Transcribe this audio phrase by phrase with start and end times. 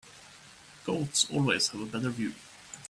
[0.83, 2.33] Goats always have a better view.